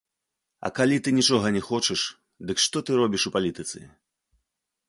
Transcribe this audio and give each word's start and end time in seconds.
А 0.69 0.71
калі 0.77 0.97
ты 1.07 1.13
нічога 1.17 1.51
не 1.57 1.61
хочаш, 1.69 2.05
дык 2.51 2.57
што 2.65 2.77
ты 2.89 3.01
робіш 3.01 3.21
у 3.33 3.37
палітыцы? 3.37 3.79